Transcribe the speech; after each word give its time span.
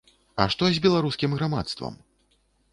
А 0.43 0.47
што 0.53 0.69
з 0.77 0.81
беларускім 0.87 1.37
грамадствам? 1.41 2.03